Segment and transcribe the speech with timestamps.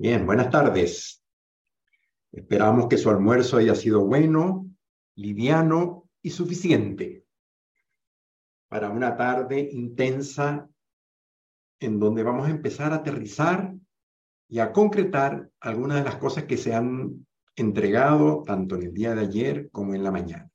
[0.00, 1.22] Bien, buenas tardes.
[2.32, 4.66] Esperamos que su almuerzo haya sido bueno,
[5.14, 7.26] liviano y suficiente
[8.70, 10.66] para una tarde intensa
[11.80, 13.74] en donde vamos a empezar a aterrizar
[14.48, 19.14] y a concretar algunas de las cosas que se han entregado tanto en el día
[19.14, 20.50] de ayer como en la mañana.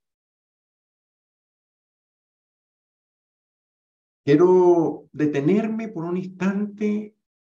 [4.24, 7.15] Quiero detenerme por un instante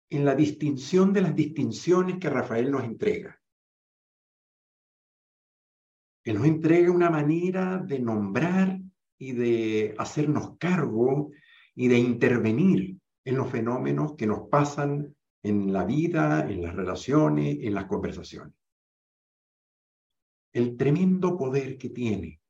[0.10, 3.40] en la distinción de las distinciones que Rafael nos entrega.
[6.24, 8.80] Él nos entrega una manera de nombrar
[9.18, 11.32] y de hacernos cargo
[11.74, 17.58] y de intervenir en los fenómenos que nos pasan en la vida, en las relaciones,
[17.62, 18.54] en las conversaciones.
[20.54, 22.42] El tremendo poder que tiene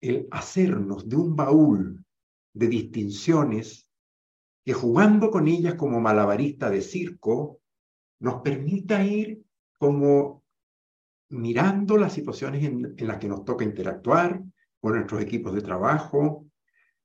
[0.00, 2.04] el hacernos de un baúl
[2.54, 3.88] de distinciones
[4.64, 7.60] que jugando con ellas como malabarista de circo,
[8.20, 9.42] nos permita ir
[9.78, 10.44] como
[11.30, 14.42] mirando las situaciones en, las que nos toca interactuar
[14.80, 16.46] con nuestros equipos de trabajo,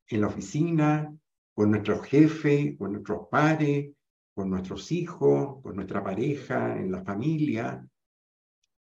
[0.08, 1.14] en la oficina,
[1.54, 3.92] con nuestro jefe, con nuestros padres,
[4.36, 7.84] con nuestros hijos, con nuestra pareja, en la familia,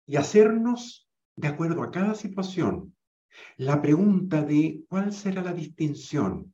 [0.07, 2.97] y hacernos, de acuerdo a cada situación,
[3.57, 6.53] la pregunta de cuál será la distinción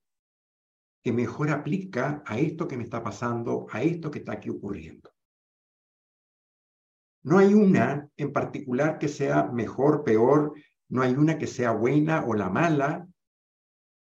[1.02, 5.10] que mejor aplica a esto que me está pasando, a esto que está aquí ocurriendo.
[7.22, 10.54] No hay una en particular que sea mejor, peor,
[10.88, 13.06] no hay una que sea buena o la mala.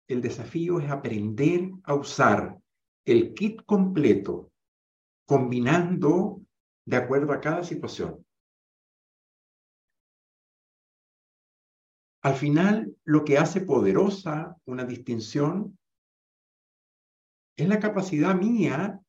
[0.07, 2.59] El desafío es aprender a usar
[3.05, 4.51] el kit completo,
[5.25, 6.41] combinando
[6.85, 8.25] de acuerdo a cada situación.
[12.21, 15.77] Al final, lo que hace poderosa una distinción
[17.55, 18.99] es la capacidad mía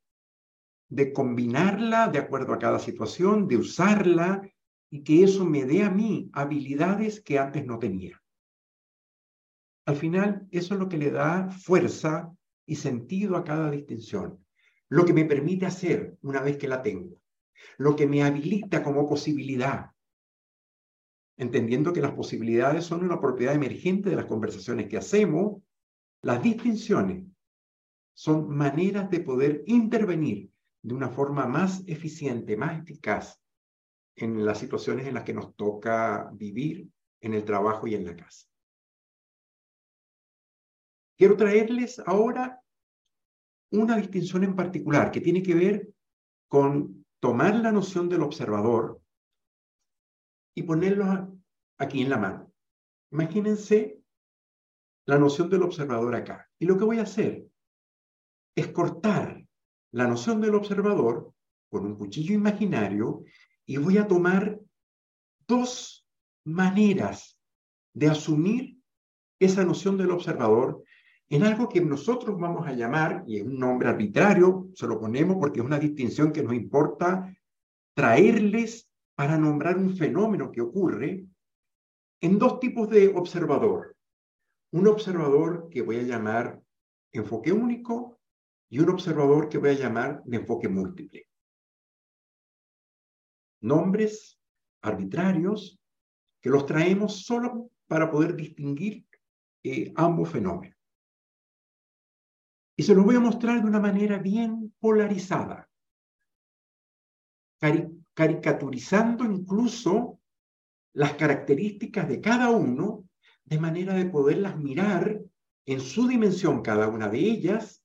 [0.88, 4.42] de combinarla de acuerdo a cada situación, de usarla
[4.90, 8.22] y que eso me dé a mí habilidades que antes no tenía.
[9.86, 12.32] Al final, eso es lo que le da fuerza
[12.66, 14.44] y sentido a cada distinción,
[14.88, 17.20] lo que me permite hacer una vez que la tengo,
[17.76, 19.90] lo que me habilita como posibilidad,
[21.36, 25.60] entendiendo que las posibilidades son una propiedad emergente de las conversaciones que hacemos,
[26.22, 27.24] las distinciones
[28.14, 30.50] son maneras de poder intervenir
[30.82, 33.40] de una forma más eficiente, más eficaz
[34.16, 36.88] en las situaciones en las que nos toca vivir
[37.20, 38.46] en el trabajo y en la casa.
[41.16, 42.60] Quiero traerles ahora
[43.70, 45.88] una distinción en particular que tiene que ver
[46.48, 49.00] con tomar la noción del observador
[50.54, 51.34] y ponerlo
[51.78, 52.52] aquí en la mano.
[53.10, 54.00] Imagínense
[55.06, 56.48] la noción del observador acá.
[56.58, 57.48] Y lo que voy a hacer
[58.54, 59.44] es cortar
[59.92, 61.32] la noción del observador
[61.70, 63.24] con un cuchillo imaginario
[63.66, 64.60] y voy a tomar
[65.46, 66.06] dos
[66.44, 67.38] maneras
[67.94, 68.78] de asumir
[69.38, 70.82] esa noción del observador
[71.30, 75.36] en algo que nosotros vamos a llamar, y es un nombre arbitrario, se lo ponemos
[75.40, 77.34] porque es una distinción que nos importa
[77.94, 81.26] traerles para nombrar un fenómeno que ocurre
[82.20, 83.96] en dos tipos de observador.
[84.72, 86.60] Un observador que voy a llamar
[87.12, 88.18] enfoque único
[88.68, 91.28] y un observador que voy a llamar de enfoque múltiple.
[93.60, 94.38] Nombres
[94.82, 95.80] arbitrarios
[96.40, 99.06] que los traemos solo para poder distinguir
[99.62, 100.76] eh, ambos fenómenos.
[102.76, 105.70] Y se los voy a mostrar de una manera bien polarizada,
[108.14, 110.20] caricaturizando incluso
[110.92, 113.08] las características de cada uno,
[113.44, 115.20] de manera de poderlas mirar
[115.66, 117.83] en su dimensión cada una de ellas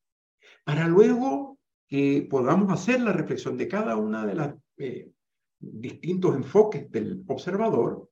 [0.69, 1.57] para luego
[1.87, 5.09] que podamos hacer la reflexión de cada una de los eh,
[5.57, 8.11] distintos enfoques del observador,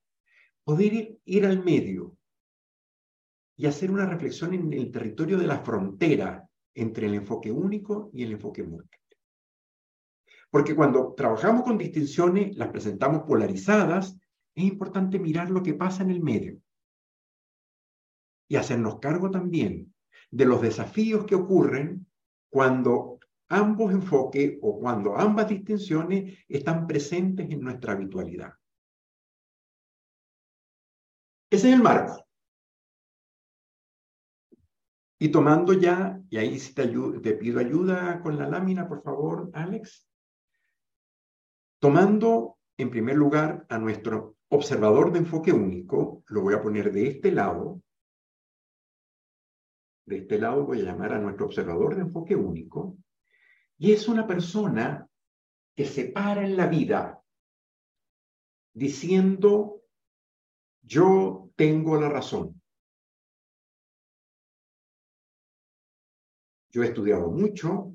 [0.64, 2.18] poder ir, al medio
[3.56, 8.24] y hacer una reflexión en el territorio de la frontera entre el enfoque único y
[8.24, 9.18] el enfoque múltiple.
[10.50, 14.18] Porque cuando trabajamos con distinciones, las presentamos polarizadas,
[14.56, 16.60] es importante mirar lo que pasa en el medio
[18.48, 19.94] y hacernos cargo también
[20.32, 22.07] de los desafíos que ocurren
[22.50, 28.54] cuando ambos enfoques o cuando ambas distinciones están presentes en nuestra habitualidad.
[31.50, 32.26] Ese es el marco.
[35.20, 40.08] Y tomando ya, y ahí te pido ayuda con la lámina, por favor, Alex.
[41.80, 47.08] Tomando en primer lugar a nuestro observador de enfoque único, lo voy a poner de
[47.08, 47.82] este lado,
[50.08, 52.98] de este lado voy a llamar a nuestro observador de enfoque único,
[53.78, 55.08] y es una persona
[55.76, 57.22] que se para en la vida
[58.74, 59.82] diciendo,
[60.82, 62.60] yo tengo la razón.
[66.70, 67.94] Yo he estudiado mucho,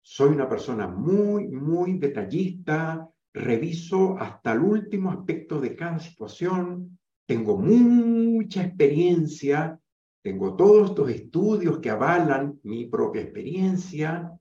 [0.00, 7.56] soy una persona muy, muy detallista, reviso hasta el último aspecto de cada situación, tengo
[7.56, 9.78] mucha experiencia,
[10.22, 14.38] tengo todos estos estudios que avalan mi propia experiencia,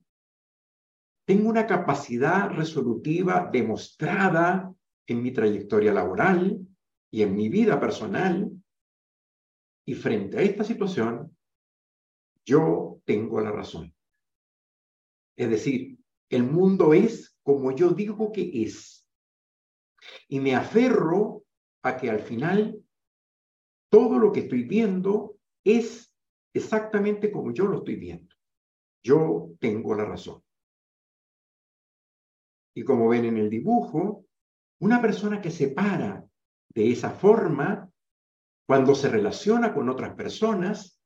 [1.25, 4.74] tengo una capacidad resolutiva demostrada
[5.07, 6.60] en mi trayectoria laboral
[7.12, 8.51] y en mi vida personal,
[9.86, 11.36] y frente a esta situación,
[12.45, 13.94] yo tengo la razón.
[15.36, 15.98] Es decir,
[16.30, 19.07] el mundo es como yo digo que es.
[20.27, 21.44] Y me aferro
[21.84, 22.81] a que al final
[23.89, 26.13] todo lo que estoy viendo es
[26.54, 28.36] exactamente como yo lo estoy viendo.
[29.04, 30.44] Yo tengo la razón.
[32.75, 34.25] Y como ven en el dibujo,
[34.80, 36.25] una persona que se para
[36.74, 37.90] de esa forma,
[38.66, 40.98] cuando se relaciona con otras personas,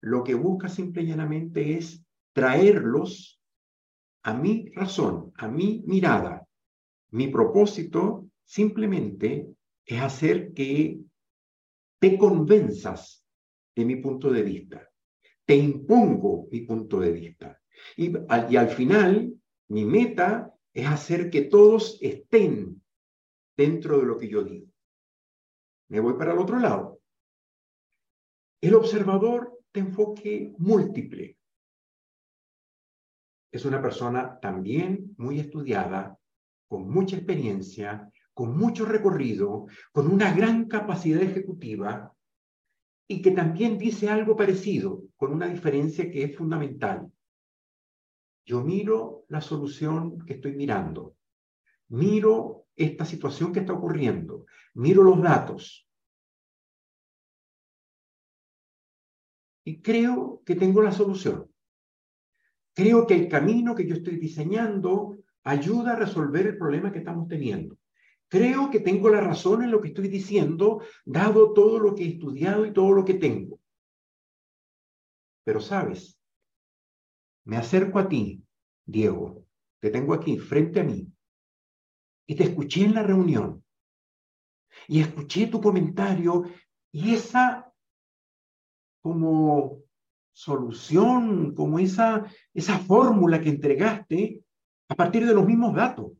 [0.00, 3.40] lo que busca simple y llanamente es traerlos
[4.24, 6.46] a mi razón, a mi mirada.
[7.10, 9.46] Mi propósito simplemente
[9.84, 10.98] es hacer que
[12.02, 13.24] te convenzas
[13.76, 14.90] de mi punto de vista.
[15.44, 17.62] Te impongo mi punto de vista.
[17.96, 18.12] Y,
[18.50, 19.32] y al final,
[19.68, 22.82] mi meta es hacer que todos estén
[23.56, 24.66] dentro de lo que yo digo.
[25.90, 27.00] Me voy para el otro lado.
[28.60, 31.38] El observador de enfoque múltiple
[33.52, 36.18] es una persona también muy estudiada,
[36.66, 42.14] con mucha experiencia, con mucho recorrido, con una gran capacidad ejecutiva
[43.06, 47.12] y que también dice algo parecido, con una diferencia que es fundamental.
[48.44, 51.16] Yo miro la solución que estoy mirando,
[51.88, 55.86] miro esta situación que está ocurriendo, miro los datos
[59.64, 61.48] y creo que tengo la solución.
[62.74, 67.28] Creo que el camino que yo estoy diseñando ayuda a resolver el problema que estamos
[67.28, 67.76] teniendo.
[68.32, 72.08] Creo que tengo la razón en lo que estoy diciendo, dado todo lo que he
[72.08, 73.60] estudiado y todo lo que tengo.
[75.44, 76.18] Pero sabes,
[77.44, 78.42] me acerco a ti,
[78.86, 79.44] Diego,
[79.80, 81.12] te tengo aquí frente a mí,
[82.26, 83.62] y te escuché en la reunión,
[84.88, 86.44] y escuché tu comentario,
[86.90, 87.70] y esa
[89.02, 89.82] como
[90.32, 92.24] solución, como esa,
[92.54, 94.42] esa fórmula que entregaste
[94.88, 96.12] a partir de los mismos datos.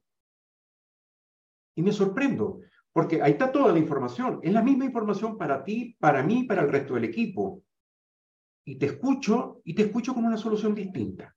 [1.75, 2.61] Y me sorprendo,
[2.93, 4.41] porque ahí está toda la información.
[4.43, 7.63] Es la misma información para ti, para mí, para el resto del equipo.
[8.65, 11.35] Y te escucho, y te escucho con una solución distinta.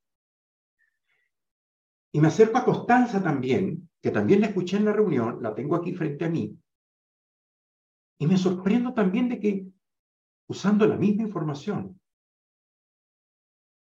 [2.12, 5.76] Y me acerco a Constanza también, que también la escuché en la reunión, la tengo
[5.76, 6.58] aquí frente a mí.
[8.20, 9.68] Y me sorprendo también de que,
[10.48, 12.00] usando la misma información,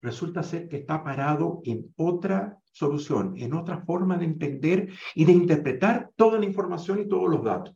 [0.05, 5.33] resulta ser que está parado en otra solución, en otra forma de entender y de
[5.33, 7.75] interpretar toda la información y todos los datos.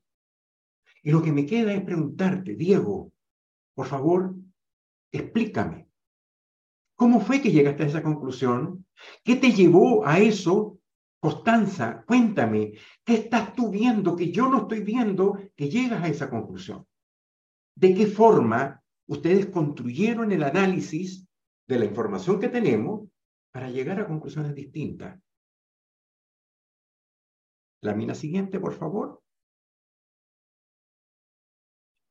[1.02, 3.12] Y lo que me queda es preguntarte, Diego,
[3.74, 4.34] por favor,
[5.10, 5.88] explícame.
[6.96, 8.84] ¿Cómo fue que llegaste a esa conclusión?
[9.24, 10.78] ¿Qué te llevó a eso?
[11.20, 12.72] Constanza, cuéntame,
[13.04, 16.86] ¿qué estás tú viendo que yo no estoy viendo que llegas a esa conclusión?
[17.74, 21.27] ¿De qué forma ustedes construyeron el análisis
[21.68, 23.08] de la información que tenemos
[23.52, 25.20] para llegar a conclusiones distintas.
[27.82, 29.22] La mina siguiente, por favor.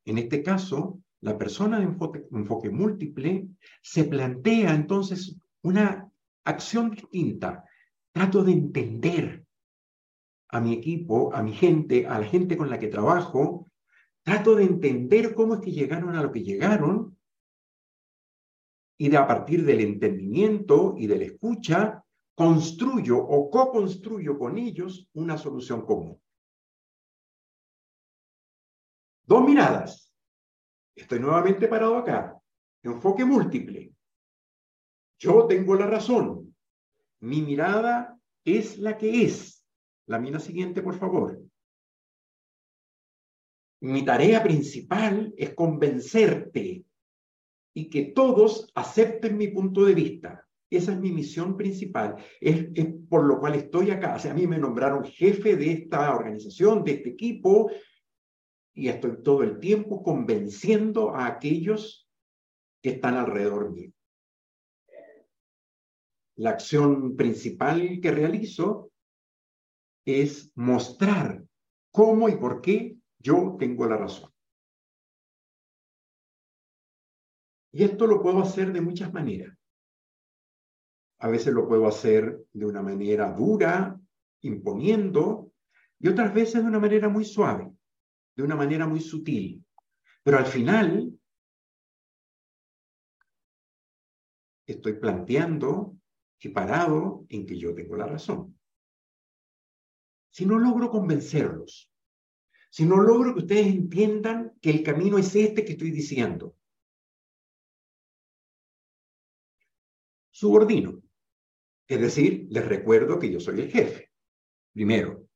[0.05, 3.47] En este caso, la persona de enfoque, múltiple
[3.81, 6.09] se plantea entonces una
[6.45, 7.65] acción distinta.
[8.13, 9.43] Trato de entender
[10.49, 13.69] a mi equipo, a mi gente, a la gente con la que trabajo.
[14.23, 17.16] Trato de entender cómo es que llegaron a lo que llegaron
[18.97, 22.03] y de a partir del entendimiento y de la escucha,
[22.35, 26.21] construyo o co-construyo con ellos una solución común.
[29.23, 30.13] Dos miradas.
[30.95, 32.39] Estoy nuevamente parado acá.
[32.83, 33.93] Enfoque múltiple.
[35.19, 36.55] Yo tengo la razón.
[37.19, 39.65] Mi mirada es la que es.
[40.05, 41.41] La mina siguiente, por favor.
[43.81, 46.86] Mi tarea principal es convencerte
[47.77, 50.47] y que todos acepten mi punto de vista.
[50.67, 52.65] Esa es mi misión principal, es,
[53.07, 54.15] por lo cual estoy acá.
[54.15, 57.69] O sea, a mí me nombraron jefe de esta organización, de este equipo,
[58.73, 62.09] y estoy todo el tiempo convenciendo a aquellos
[62.81, 63.91] que están alrededor mío.
[66.37, 68.91] la acción principal que realizo
[70.05, 71.43] es mostrar
[71.91, 74.31] cómo y por qué yo tengo la razón.
[77.71, 79.57] Y esto lo puedo hacer de muchas maneras.
[81.19, 83.99] A veces lo puedo hacer de una manera dura,
[84.41, 85.51] imponiendo,
[85.99, 87.71] y otras veces de una manera muy suave,
[88.35, 89.65] de una manera muy sutil.
[90.23, 91.11] Pero al final
[94.67, 95.97] estoy planteando
[96.39, 98.57] y parado en que yo tengo la razón.
[100.29, 101.91] Si no logro convencerlos,
[102.69, 106.56] si no logro que ustedes entiendan que el camino es este que estoy diciendo,
[110.37, 111.01] subordino.
[111.87, 114.11] Es decir, les recuerdo que yo soy el jefe.
[114.71, 115.27] Primero,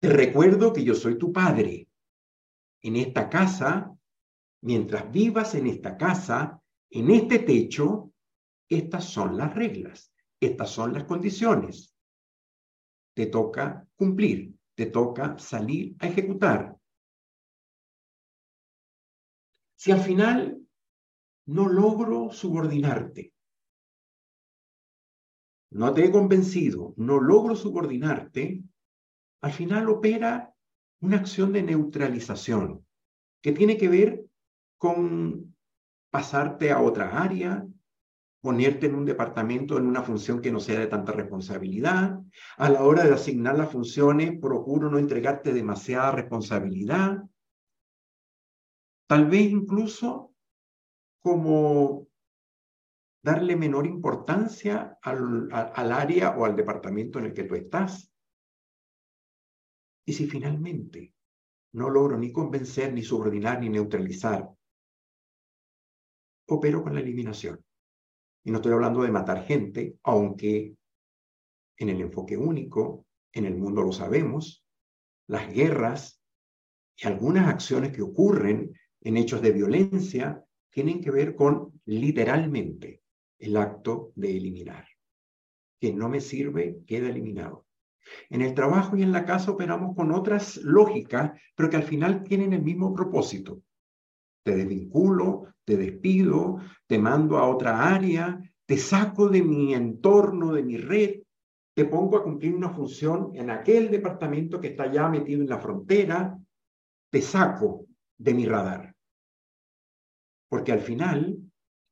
[0.00, 1.88] te recuerdo que yo soy tu padre.
[2.82, 3.92] En esta casa,
[4.62, 8.12] mientras vivas en esta casa, en este techo,
[8.68, 11.92] estas son las reglas, estas son las condiciones.
[13.16, 16.78] Te toca cumplir, te toca salir a ejecutar.
[19.74, 20.64] Si al final
[21.46, 23.34] no logro subordinarte,
[25.70, 28.62] no te he convencido, no logro subordinarte,
[29.42, 30.54] al final opera
[31.00, 32.84] una acción de neutralización
[33.40, 34.24] que tiene que ver
[34.78, 35.54] con
[36.10, 37.66] pasarte a otra área,
[38.40, 42.18] ponerte en un departamento en una función que no sea de tanta responsabilidad.
[42.56, 47.22] A la hora de asignar las funciones, procuro no entregarte demasiada responsabilidad.
[49.06, 50.32] Tal vez incluso
[51.20, 52.07] como
[53.22, 58.12] darle menor importancia al, al, área o al departamento en el que tú estás.
[60.06, 61.12] Y si finalmente
[61.72, 64.48] no logro ni convencer, ni subordinar, ni neutralizar,
[66.46, 67.62] opero con la eliminación.
[68.44, 70.74] Y no estoy hablando de matar gente, aunque
[71.76, 74.64] en el enfoque único, en el mundo lo sabemos,
[75.26, 76.22] las guerras
[76.96, 78.72] y algunas acciones que ocurren
[79.02, 83.02] en hechos de violencia tienen que ver con literalmente
[83.38, 84.86] el acto de eliminar.
[85.80, 87.66] Que no me sirve, queda eliminado.
[88.30, 92.22] En el trabajo y en la casa operamos con otras lógicas, pero que al final
[92.24, 93.62] tienen el mismo propósito.
[94.42, 100.62] Te desvinculo, te despido, te mando a otra área, te saco de mi entorno, de
[100.62, 101.20] mi red,
[101.74, 105.58] te pongo a cumplir una función en aquel departamento que está ya metido en la
[105.58, 106.36] frontera,
[107.10, 108.94] te saco de mi radar.
[110.48, 111.38] Porque al final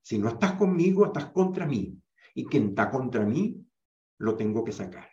[0.07, 2.01] si no estás conmigo, estás contra mí.
[2.33, 3.67] Y quien está contra mí,
[4.19, 5.09] lo tengo que sacar.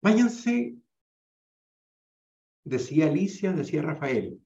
[0.00, 0.76] Váyanse,
[2.62, 4.40] decía Alicia, decía Rafael.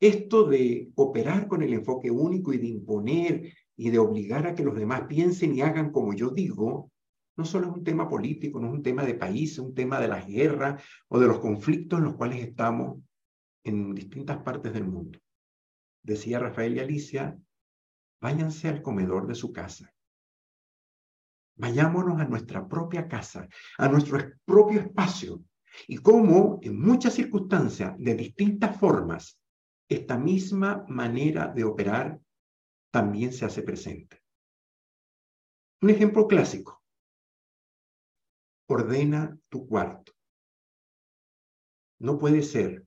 [0.00, 4.64] Esto de operar con el enfoque único y de imponer y de obligar a que
[4.64, 6.90] los demás piensen y hagan como yo digo,
[7.36, 10.00] no solo es un tema político, no es un tema de país, es un tema
[10.00, 12.98] de las guerras o de los conflictos en los cuales estamos
[13.62, 15.20] en distintas partes del mundo
[16.02, 17.38] decía Rafael y Alicia,
[18.20, 19.92] váyanse al comedor de su casa.
[21.56, 25.44] Vayámonos a nuestra propia casa, a nuestro propio espacio.
[25.86, 29.38] Y cómo, en muchas circunstancias, de distintas formas,
[29.88, 32.20] esta misma manera de operar
[32.90, 34.22] también se hace presente.
[35.82, 36.82] Un ejemplo clásico.
[38.68, 40.12] Ordena tu cuarto.
[41.98, 42.86] No puede ser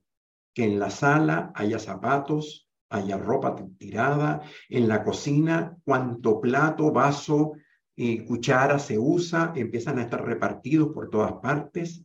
[0.54, 7.54] que en la sala haya zapatos, haya ropa tirada, en la cocina, cuanto plato, vaso,
[7.96, 12.04] y cuchara se usa, empiezan a estar repartidos por todas partes,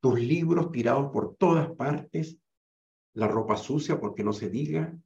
[0.00, 2.38] tus libros tirados por todas partes,
[3.14, 4.96] la ropa sucia, porque no se diga.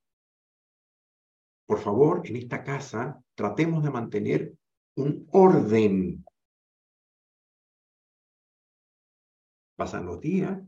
[1.67, 4.55] Por favor, en esta casa tratemos de mantener
[4.97, 6.25] un orden.
[9.77, 10.63] Pasan los días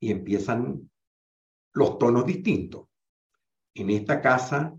[0.00, 0.90] y empiezan
[1.76, 2.88] los tonos distintos.
[3.74, 4.74] En esta casa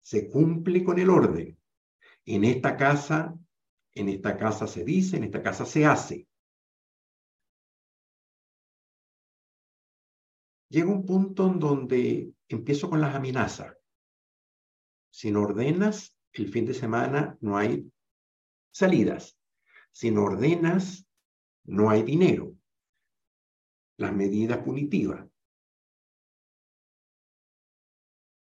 [0.00, 1.58] se cumple con el orden.
[2.24, 3.36] En esta casa,
[3.94, 6.28] en esta casa se dice, en esta casa se hace.
[10.68, 13.76] Llega un punto en donde empiezo con las amenazas.
[15.12, 17.90] Si no ordenas, el fin de semana no hay
[18.70, 19.36] salidas.
[19.90, 21.04] Si no ordenas,
[21.64, 22.54] no hay dinero.
[23.96, 25.29] Las medidas punitivas.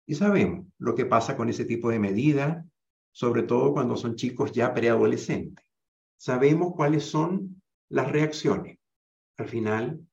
[0.07, 2.65] Y sabemos lo que pasa con ese tipo de medidas,
[3.11, 5.65] sobre todo cuando son chicos ya preadolescentes.
[6.15, 8.79] Sabemos cuáles son las reacciones.
[9.35, 10.07] Al final,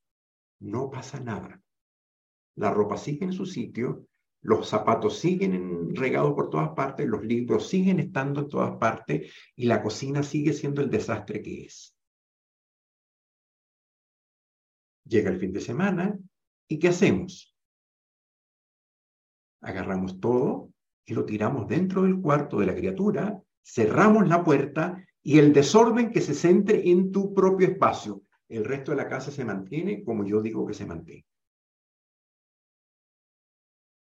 [0.60, 1.62] no pasa nada.
[2.56, 4.08] La ropa sigue en su sitio,
[4.42, 9.66] los zapatos siguen regados por todas partes, los libros siguen estando en todas partes y
[9.66, 11.96] la cocina sigue siendo el desastre que es.
[15.04, 16.18] Llega el fin de semana
[16.68, 17.53] y ¿qué hacemos?
[19.64, 20.70] Agarramos todo
[21.06, 26.10] y lo tiramos dentro del cuarto de la criatura, cerramos la puerta y el desorden
[26.10, 28.22] que se centre en tu propio espacio.
[28.46, 31.24] El resto de la casa se mantiene como yo digo que se mantiene.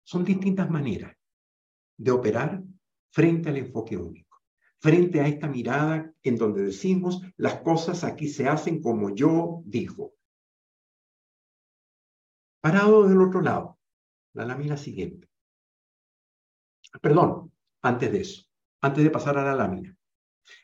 [0.04, 1.16] Son distintas maneras
[1.96, 2.62] de operar
[3.10, 4.40] frente al enfoque único,
[4.80, 10.12] frente a esta mirada en donde decimos las cosas aquí se hacen como yo digo.
[12.60, 13.78] Parado del otro lado,
[14.34, 15.31] la lámina siguiente.
[17.00, 18.42] Perdón, antes de eso,
[18.80, 19.96] antes de pasar a la lámina.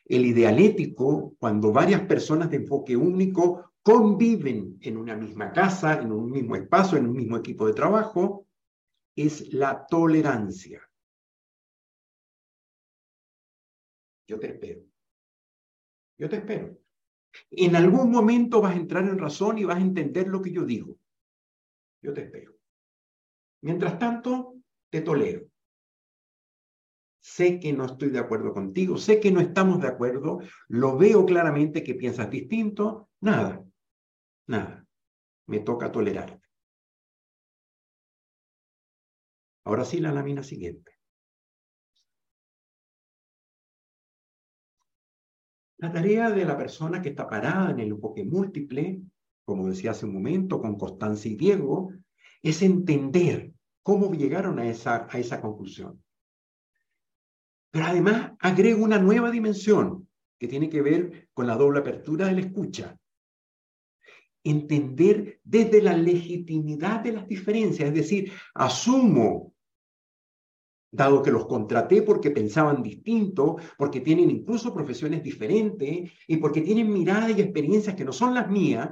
[0.05, 6.31] El idealético, cuando varias personas de enfoque único conviven en una misma casa, en un
[6.31, 8.47] mismo espacio, en un mismo equipo de trabajo,
[9.17, 10.83] es la tolerancia.
[14.27, 14.83] Yo te espero.
[16.19, 16.79] Yo te espero.
[17.51, 20.65] En algún momento vas a entrar en razón y vas a entender lo que yo
[20.65, 20.97] digo.
[22.03, 22.55] Yo te espero.
[23.63, 24.55] Mientras tanto,
[24.91, 25.49] te tolero.
[27.35, 31.27] Sé que no estoy de acuerdo contigo, sé que no estamos de acuerdo, lo veo
[31.27, 33.63] claramente que piensas distinto, nada,
[34.47, 34.87] nada.
[35.47, 36.41] Me toca tolerarte.
[39.65, 40.93] Ahora sí, la lámina siguiente.
[45.77, 49.03] La tarea de la persona que está parada en el enfoque múltiple,
[49.45, 51.93] como decía hace un momento, con Constancia y Diego,
[52.43, 56.03] es entender cómo llegaron a esa, a esa conclusión.
[57.71, 60.09] Pero además agrego una nueva dimensión
[60.39, 62.99] que tiene que ver con la doble apertura de la escucha.
[64.45, 69.55] Entender desde la legitimidad de las diferencias, es decir, asumo
[70.91, 76.91] dado que los contraté porque pensaban distinto, porque tienen incluso profesiones diferentes y porque tienen
[76.91, 78.91] miradas y experiencias que no son las mías.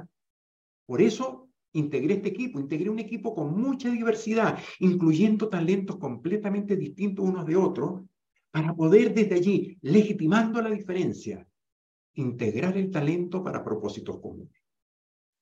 [0.85, 7.25] Por eso integré este equipo, integré un equipo con mucha diversidad, incluyendo talentos completamente distintos
[7.25, 8.01] unos de otros,
[8.57, 11.47] para poder desde allí, legitimando la diferencia,
[12.15, 14.63] integrar el talento para propósitos comunes.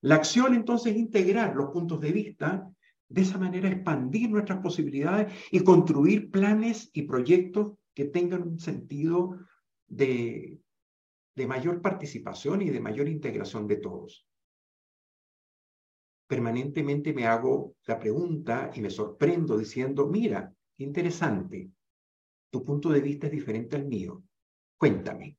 [0.01, 2.69] La acción entonces es integrar los puntos de vista
[3.07, 9.39] de esa manera expandir nuestras posibilidades y construir planes y proyectos que tengan un sentido
[9.87, 10.59] de,
[11.35, 14.27] de mayor participación y de mayor integración de todos.
[16.27, 21.71] Permanentemente me hago la pregunta y me sorprendo diciendo, mira, interesante,
[22.55, 24.23] tu punto de vista es diferente al mío.
[24.77, 25.37] Cuéntame,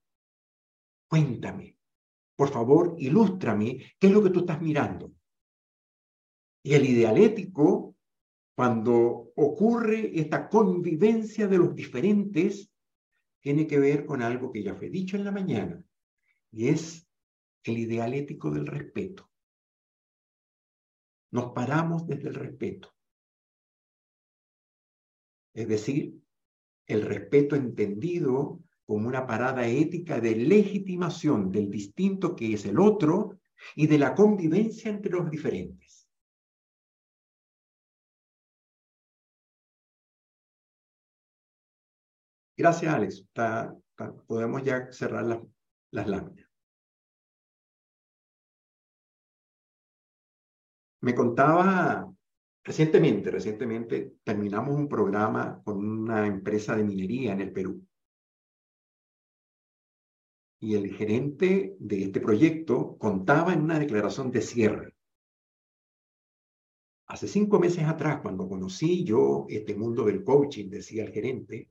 [1.09, 1.79] cuéntame.
[2.37, 5.15] Por favor, ilústrame qué es lo que tú estás mirando.
[6.63, 7.97] Y el idealético,
[8.55, 12.71] cuando ocurre esta convivencia de los diferentes,
[13.41, 15.83] tiene que ver con algo que ya fue dicho en la mañana,
[16.51, 17.09] y es
[17.65, 19.31] el idealético del respeto.
[21.31, 22.95] Nos paramos desde el respeto.
[25.55, 26.26] Es decir,
[26.87, 33.38] el respeto entendido como una parada ética de legitimación del distinto que es el otro
[33.75, 36.09] y de la convivencia entre los diferentes.
[42.57, 43.27] Gracias, Alex.
[44.27, 45.25] podemos ya cerrar
[45.90, 46.46] las láminas.
[51.01, 52.16] Me contaba
[52.67, 57.87] recientemente, recientemente terminamos un programa con una empresa de minería en el Perú.
[60.59, 64.97] Y el gerente de este proyecto contaba en una declaración de cierre.
[67.07, 71.69] Hace cinco meses atrás, cuando conocí yo este mundo del coaching, decía el gerente,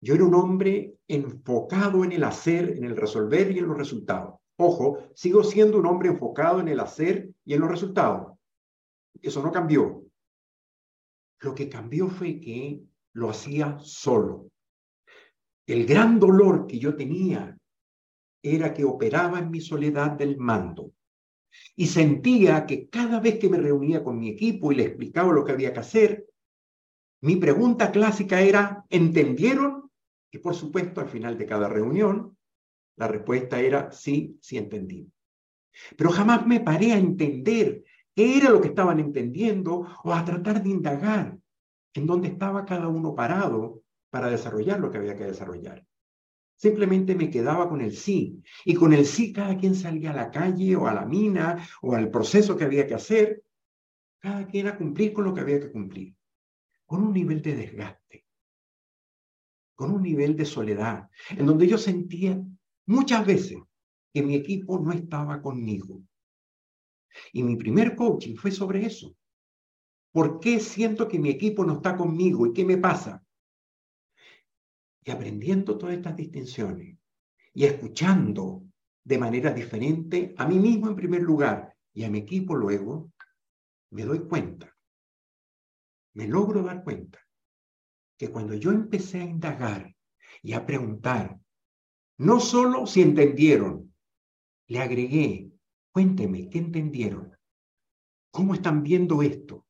[0.00, 4.40] yo era un hombre enfocado en el hacer, en el resolver y en los resultados.
[4.56, 8.37] Ojo, sigo siendo un hombre enfocado en el hacer y en los resultados.
[9.22, 10.04] Eso no cambió.
[11.40, 12.82] Lo que cambió fue que
[13.14, 14.50] lo hacía solo.
[15.66, 17.56] El gran dolor que yo tenía
[18.42, 20.92] era que operaba en mi soledad del mando.
[21.76, 25.44] Y sentía que cada vez que me reunía con mi equipo y le explicaba lo
[25.44, 26.26] que había que hacer,
[27.20, 29.90] mi pregunta clásica era, ¿entendieron?
[30.30, 32.36] Y por supuesto, al final de cada reunión,
[32.96, 35.10] la respuesta era sí, sí entendí.
[35.96, 37.84] Pero jamás me paré a entender
[38.18, 41.38] qué era lo que estaban entendiendo o a tratar de indagar
[41.94, 45.86] en dónde estaba cada uno parado para desarrollar lo que había que desarrollar.
[46.56, 48.42] Simplemente me quedaba con el sí.
[48.64, 51.94] Y con el sí cada quien salía a la calle o a la mina o
[51.94, 53.44] al proceso que había que hacer.
[54.18, 56.16] Cada quien a cumplir con lo que había que cumplir.
[56.86, 58.26] con un nivel de desgaste,
[59.76, 62.42] con un nivel de soledad, en donde yo sentía
[62.86, 63.58] muchas veces
[64.12, 66.02] que mi equipo no estaba conmigo.
[67.32, 69.14] Y mi primer coaching fue sobre eso.
[70.12, 73.22] ¿Por qué siento que mi equipo no está conmigo y qué me pasa?
[75.04, 76.96] Y aprendiendo todas estas distinciones
[77.54, 78.62] y escuchando
[79.04, 83.10] de manera diferente a mí mismo en primer lugar y a mi equipo luego,
[83.90, 84.74] me doy cuenta,
[86.14, 87.18] me logro dar cuenta
[88.18, 89.94] que cuando yo empecé a indagar
[90.42, 91.38] y a preguntar,
[92.18, 93.94] no solo si entendieron,
[94.66, 95.50] le agregué,
[95.98, 97.36] cuénteme, ¿qué entendieron?
[98.30, 99.66] ¿Cómo están viendo esto?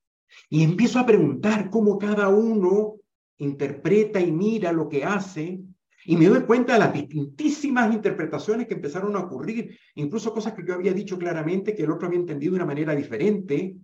[0.50, 2.96] Y empiezo a preguntar cómo cada uno
[3.38, 5.58] interpreta y mira lo que hace
[6.04, 10.66] y me doy cuenta de las distintísimas interpretaciones que empezaron a ocurrir, incluso cosas que
[10.66, 13.78] yo había dicho claramente que el otro había entendido de una manera diferente.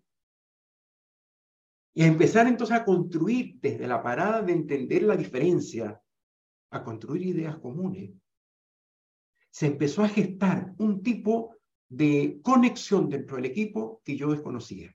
[1.94, 5.98] Y a empezar entonces a construir desde la parada de entender la diferencia,
[6.72, 8.11] a construir ideas comunes.
[9.48, 11.53] Se empezó a gestar un tipo
[11.88, 14.94] de conexión dentro del equipo que yo desconocía.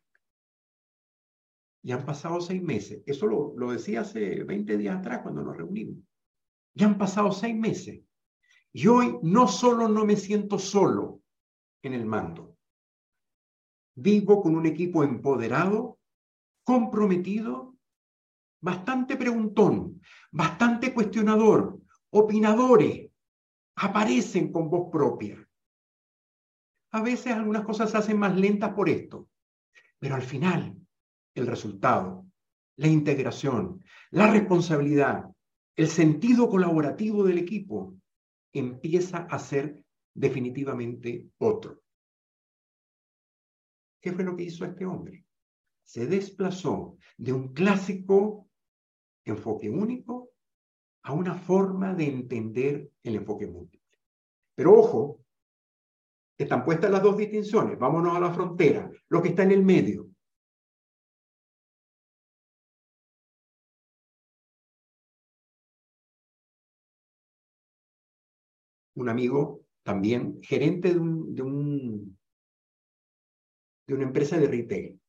[1.82, 3.02] Y han pasado seis meses.
[3.06, 6.04] Eso lo, lo decía hace 20 días atrás cuando nos reunimos.
[6.74, 8.02] Ya han pasado seis meses.
[8.72, 11.22] Y hoy no solo no me siento solo
[11.82, 12.58] en el mando,
[13.96, 16.00] vivo con un equipo empoderado,
[16.64, 17.76] comprometido,
[18.62, 21.80] bastante preguntón, bastante cuestionador,
[22.12, 23.10] opinadores,
[23.76, 25.49] aparecen con voz propia.
[26.92, 29.30] A veces algunas cosas se hacen más lentas por esto,
[30.00, 30.76] pero al final
[31.36, 32.26] el resultado,
[32.78, 35.26] la integración, la responsabilidad,
[35.76, 37.96] el sentido colaborativo del equipo
[38.54, 41.82] empieza a ser definitivamente otro.
[44.02, 45.26] ¿Qué fue lo que hizo este hombre?
[45.84, 48.50] Se desplazó de un clásico
[49.26, 50.32] enfoque único
[51.04, 53.98] a una forma de entender el enfoque múltiple.
[54.56, 55.19] Pero ojo,
[56.44, 57.78] están puestas las dos distinciones.
[57.78, 60.10] Vámonos a la frontera, lo que está en el medio.
[69.00, 72.20] un amigo también, gerente de, un, de, un,
[73.88, 75.02] de una empresa de retail.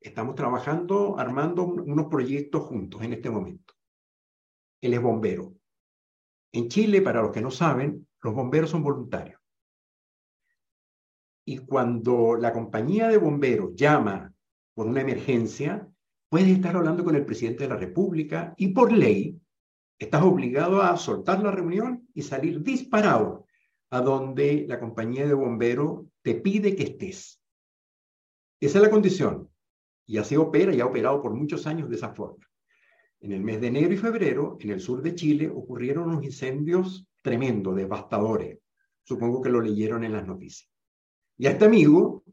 [0.00, 3.74] Estamos trabajando, armando unos proyectos juntos en este momento.
[4.80, 5.54] Él es bombero.
[6.52, 9.40] En Chile, para los que no saben, los bomberos son voluntarios.
[11.48, 14.34] Y cuando la compañía de bomberos llama
[14.74, 15.88] por una emergencia,
[16.28, 19.40] puede estar hablando con el presidente de la República y por ley
[19.98, 23.46] Estás obligado a soltar la reunión y salir disparado
[23.90, 27.42] a donde la compañía de bomberos te pide que estés.
[28.60, 29.50] Esa es la condición.
[30.06, 32.46] Y así opera y ha operado por muchos años de esa forma.
[33.20, 37.08] En el mes de enero y febrero, en el sur de Chile, ocurrieron unos incendios
[37.22, 38.58] tremendos, devastadores.
[39.02, 40.77] Supongo que lo leyeron en las noticias.
[41.38, 42.24] Y a este amigo,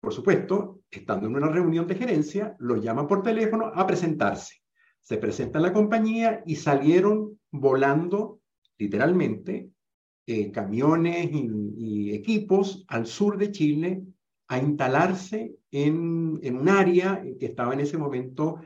[0.00, 4.64] por supuesto, estando en una reunión de gerencia, lo llama por teléfono a presentarse
[5.04, 8.40] se presenta en la compañía y salieron volando,
[8.78, 9.68] literalmente,
[10.26, 14.02] eh, camiones y, equipos al sur de Chile
[14.48, 18.60] a instalarse en, un área que estaba en ese momento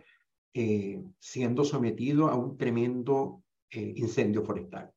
[0.54, 4.92] eh, siendo sometido a un tremendo eh, incendio forestal.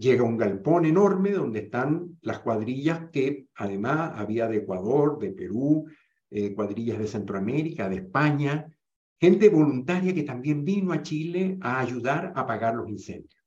[0.00, 5.90] Llega un galpón enorme donde están las cuadrillas que además había de Ecuador, de Perú,
[6.54, 8.74] cuadrillas de Centroamérica, de España,
[9.20, 13.44] gente voluntaria que también vino a Chile a ayudar a apagar los incendios.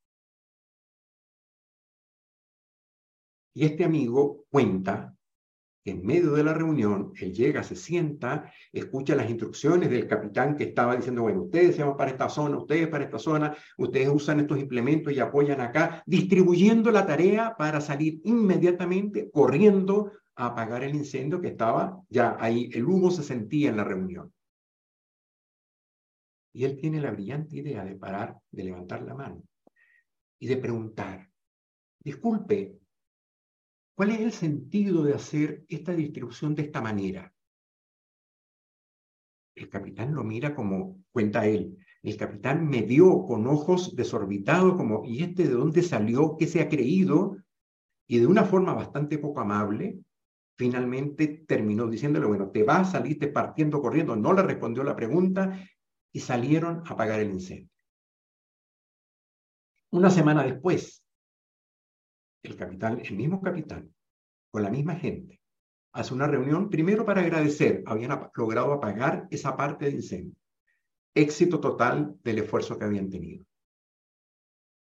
[3.55, 5.12] Y este amigo cuenta
[5.85, 10.65] en medio de la reunión, él llega, se sienta, escucha las instrucciones del capitán que
[10.65, 14.39] estaba diciendo, bueno, ustedes se van para esta zona, ustedes para esta zona, ustedes usan
[14.39, 20.95] estos implementos y apoyan acá, distribuyendo la tarea para salir inmediatamente corriendo a apagar el
[20.95, 24.33] incendio que estaba ya ahí, el humo se sentía en la reunión.
[26.53, 29.43] Y él tiene la brillante idea de parar, de levantar la mano
[30.39, 31.29] y de preguntar,
[31.99, 32.77] disculpe,
[33.95, 37.33] ¿cuál es el sentido de hacer esta distribución de esta manera?
[39.55, 45.05] El capitán lo mira como, cuenta él, el capitán me dio con ojos desorbitados como,
[45.05, 46.35] ¿y este de dónde salió?
[46.37, 47.37] ¿Qué se ha creído?
[48.07, 49.99] Y de una forma bastante poco amable,
[50.57, 54.15] finalmente terminó diciéndole, bueno, te vas, saliste partiendo, corriendo.
[54.15, 55.57] No le respondió la pregunta
[56.11, 57.69] y salieron a apagar el incendio.
[59.91, 61.02] Una semana después,
[62.43, 63.93] el capitán, el mismo capitán,
[64.51, 65.41] con la misma gente,
[65.93, 70.35] hace una reunión primero para agradecer, habían logrado apagar esa parte del incendio.
[71.15, 73.45] éxito total del esfuerzo que habían tenido.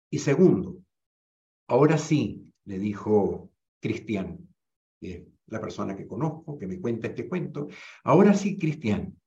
[0.10, 0.78] Y segundo,
[1.68, 4.48] ahora sí, le dijo Cristian,
[5.00, 7.68] la persona que conozco, que me cuenta este cuento,
[8.04, 9.18] ahora sí, Cristian,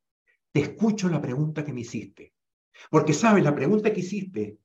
[0.52, 2.34] te escucho la pregunta que me hiciste.
[2.90, 4.58] Porque, sabes, la pregunta que hiciste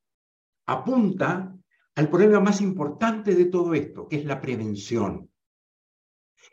[0.68, 1.56] apunta
[1.96, 5.30] al problema más importante de todo esto, que es la prevención.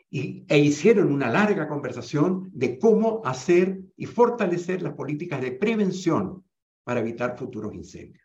[0.09, 6.43] Y, e hicieron una larga conversación de cómo hacer y fortalecer las políticas de prevención
[6.83, 8.23] para evitar futuros incendios.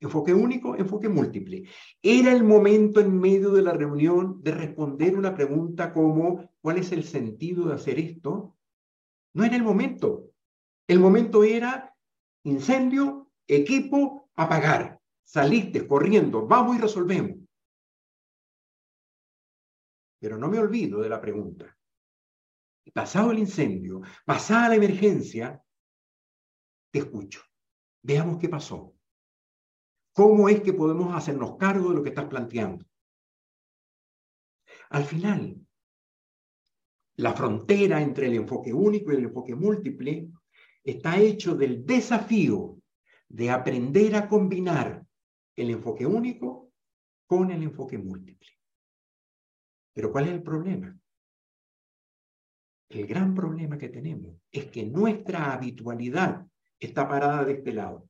[0.00, 1.64] Enfoque único, enfoque múltiple.
[2.02, 6.92] Era el momento en medio de la reunión de responder una pregunta como ¿cuál es
[6.92, 8.56] el sentido de hacer esto?
[9.34, 10.30] No era el momento.
[10.88, 11.94] El momento era
[12.44, 14.99] incendio, equipo, apagar.
[15.32, 17.38] Saliste corriendo, vamos y resolvemos.
[20.18, 21.78] Pero no me olvido de la pregunta.
[22.92, 25.62] Pasado el incendio, pasada la emergencia,
[26.90, 27.42] te escucho.
[28.02, 28.92] Veamos qué pasó.
[30.12, 32.84] ¿Cómo es que podemos hacernos cargo de lo que estás planteando?
[34.88, 35.64] Al final,
[37.18, 40.28] la frontera entre el enfoque único y el enfoque múltiple
[40.82, 42.82] está hecho del desafío
[43.28, 44.99] de aprender a combinar
[45.60, 46.72] el enfoque único
[47.26, 48.48] con el enfoque múltiple.
[49.92, 50.98] Pero ¿cuál es el problema?
[52.88, 56.46] El gran problema que tenemos es que nuestra habitualidad
[56.78, 58.08] está parada de este lado.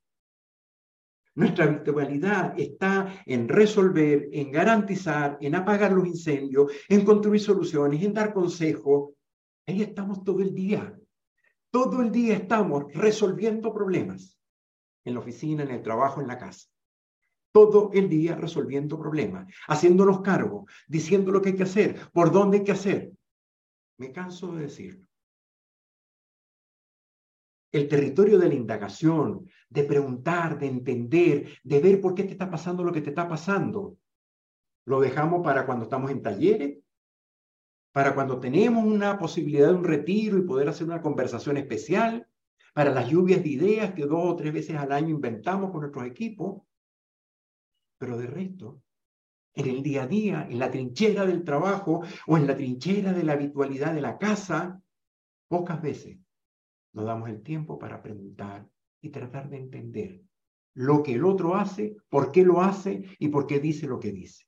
[1.34, 8.14] Nuestra habitualidad está en resolver, en garantizar, en apagar los incendios, en construir soluciones, en
[8.14, 9.10] dar consejos.
[9.66, 10.96] Ahí estamos todo el día.
[11.70, 14.38] Todo el día estamos resolviendo problemas
[15.04, 16.69] en la oficina, en el trabajo, en la casa.
[17.52, 22.58] Todo el día resolviendo problemas, haciéndonos cargo, diciendo lo que hay que hacer, por dónde
[22.58, 23.12] hay que hacer.
[23.98, 25.06] Me canso de decirlo.
[27.72, 32.50] El territorio de la indagación, de preguntar, de entender, de ver por qué te está
[32.50, 33.96] pasando lo que te está pasando.
[34.86, 36.78] Lo dejamos para cuando estamos en talleres,
[37.92, 42.26] para cuando tenemos una posibilidad de un retiro y poder hacer una conversación especial,
[42.72, 46.06] para las lluvias de ideas que dos o tres veces al año inventamos con nuestros
[46.06, 46.62] equipos.
[48.00, 48.82] Pero de resto,
[49.54, 53.24] en el día a día, en la trinchera del trabajo o en la trinchera de
[53.24, 54.80] la habitualidad de la casa,
[55.48, 56.18] pocas veces
[56.94, 58.66] nos damos el tiempo para preguntar
[59.02, 60.22] y tratar de entender
[60.74, 64.12] lo que el otro hace, por qué lo hace y por qué dice lo que
[64.12, 64.46] dice.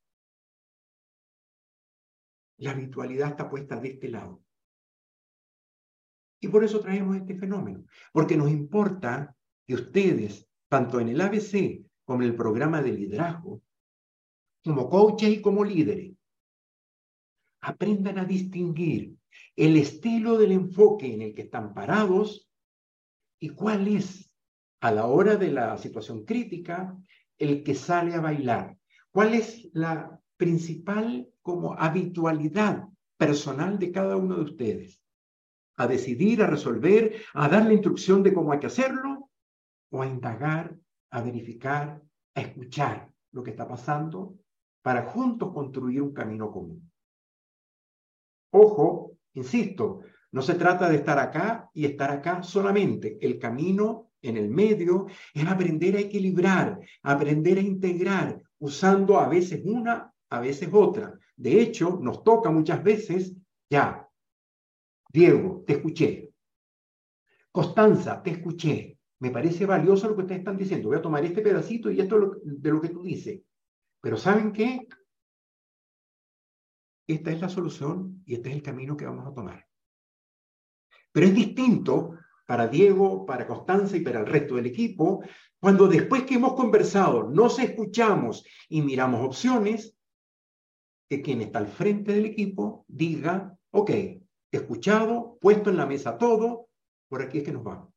[2.56, 4.42] La habitualidad está puesta de este lado.
[6.40, 9.36] Y por eso traemos este fenómeno, porque nos importa
[9.66, 13.62] que ustedes, tanto en el ABC como en el programa de liderazgo,
[14.62, 16.14] como coaches y como líderes,
[17.62, 19.16] aprendan a distinguir
[19.56, 22.50] el estilo del enfoque en el que están parados
[23.40, 24.30] y cuál es,
[24.82, 26.94] a la hora de la situación crítica,
[27.38, 28.76] el que sale a bailar.
[29.10, 35.02] ¿Cuál es la principal como habitualidad personal de cada uno de ustedes.
[35.78, 39.30] A decidir, a resolver, a dar la instrucción de cómo hay que hacerlo,
[39.90, 40.76] o a indagar,
[41.12, 42.02] a verificar,
[42.34, 44.36] a escuchar lo que está pasando
[44.82, 46.90] para juntos construir un camino común.
[48.50, 50.00] Ojo, insisto,
[50.32, 53.18] no se trata de estar acá y estar acá solamente.
[53.20, 59.62] El camino en el medio es aprender a equilibrar, aprender a integrar, usando a veces
[59.64, 61.18] una a veces otra.
[61.36, 63.34] De hecho, nos toca muchas veces,
[63.68, 64.08] ya,
[65.12, 66.32] Diego, te escuché.
[67.50, 68.98] Constanza, te escuché.
[69.22, 70.88] Me parece valioso lo que ustedes están diciendo.
[70.88, 73.40] Voy a tomar este pedacito y esto de lo que tú dices.
[74.00, 74.88] Pero ¿saben qué?
[77.06, 79.64] Esta es la solución y este es el camino que vamos a tomar.
[81.12, 85.22] Pero es distinto para Diego, para Constanza y para el resto del equipo,
[85.60, 89.96] cuando después que hemos conversado, nos escuchamos y miramos opciones,
[91.08, 93.90] que quien está al frente del equipo diga, ok,
[94.50, 96.70] escuchado, puesto en la mesa todo,
[97.08, 97.91] por aquí es que nos vamos.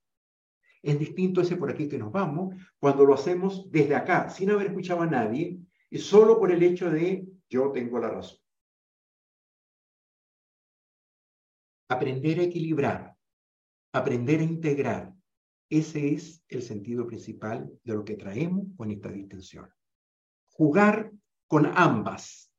[0.85, 4.67] Es distinto ese por aquí que nos vamos cuando lo hacemos desde acá, sin haber
[4.67, 8.37] escuchado a nadie, y solo por el hecho de yo tengo la razón.
[11.89, 13.17] Aprender a equilibrar,
[13.93, 15.11] aprender a integrar,
[15.71, 19.67] ese es el sentido principal de lo que traemos con esta distinción.
[20.51, 21.11] Jugar
[21.47, 22.53] con ambas,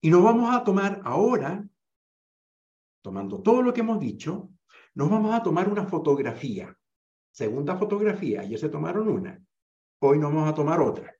[0.00, 1.68] y nos vamos a tomar ahora,
[3.02, 4.50] tomando todo lo que hemos dicho,
[4.94, 6.74] nos vamos a tomar una fotografía.
[7.34, 9.44] Segunda fotografía, ya se tomaron una.
[10.00, 11.12] Hoy nos vamos a tomar otra.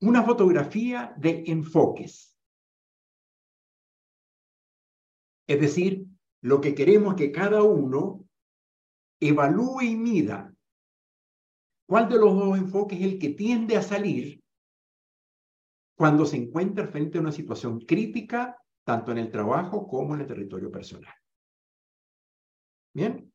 [0.00, 2.36] Una fotografía de enfoques.
[5.46, 6.06] Es decir,
[6.40, 8.24] lo que queremos que cada uno
[9.20, 10.52] evalúe y mida
[11.86, 14.42] cuál de los dos enfoques es el que tiende a salir
[15.94, 20.26] cuando se encuentra frente a una situación crítica, tanto en el trabajo como en el
[20.26, 21.14] territorio personal.
[22.92, 23.31] Bien.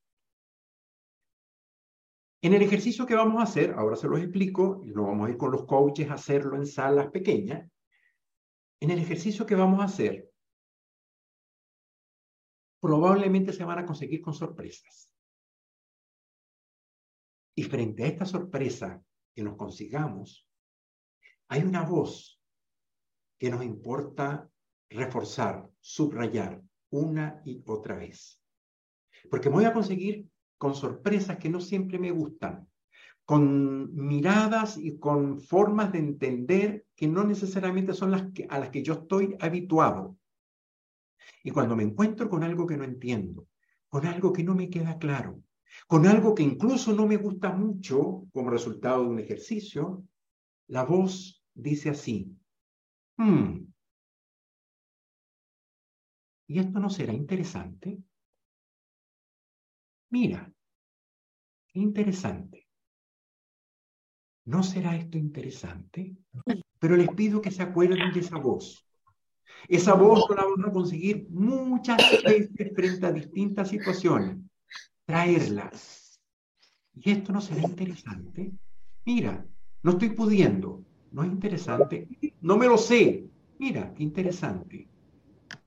[2.42, 5.32] En el ejercicio que vamos a hacer, ahora se los explico, y no vamos a
[5.32, 7.70] ir con los coaches a hacerlo en salas pequeñas.
[8.80, 10.30] En el ejercicio que vamos a hacer,
[12.80, 15.12] probablemente se van a conseguir con sorpresas.
[17.56, 20.48] Y frente a esta sorpresa que nos consigamos,
[21.48, 22.40] hay una voz
[23.40, 24.48] que nos importa
[24.90, 28.44] reforzar, subrayar una y otra vez.
[29.30, 32.68] Porque voy a conseguir con sorpresas que no siempre me gustan,
[33.26, 38.70] con miradas y con formas de entender que no necesariamente son las que, a las
[38.70, 40.18] que yo estoy habituado.
[41.44, 43.48] Y cuando me encuentro con algo que no entiendo,
[43.90, 45.42] con algo que no me queda claro,
[45.88, 50.04] con algo que incluso no me gusta mucho como resultado de un ejercicio,
[50.68, 52.36] la voz dice así,
[53.18, 53.66] hmm,
[56.48, 58.02] ¿y esto no será interesante?
[60.10, 60.52] Mira,
[61.74, 62.68] interesante.
[64.46, 66.16] ¿No será esto interesante?
[66.80, 68.88] Pero les pido que se acuerden de esa voz.
[69.68, 74.38] Esa voz la vamos a conseguir muchas veces frente a distintas situaciones.
[75.06, 75.72] Traerla.
[76.96, 78.54] ¿Y esto no será interesante?
[79.06, 79.46] Mira,
[79.84, 80.84] no estoy pudiendo.
[81.12, 82.08] ¿No es interesante?
[82.42, 83.26] No me lo sé.
[83.60, 84.88] Mira, qué interesante.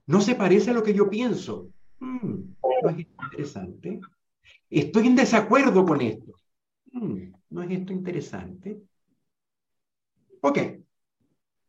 [0.07, 1.69] No se parece a lo que yo pienso.
[1.99, 3.99] Mm, ¿No es interesante?
[4.69, 6.33] Estoy en desacuerdo con esto.
[6.93, 8.81] Hmm, ¿No es esto interesante?
[10.41, 10.57] Ok,